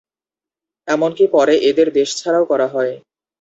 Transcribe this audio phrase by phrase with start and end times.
[0.87, 2.93] এমনকি পরে এদের দেশছাড়াও করা হয়।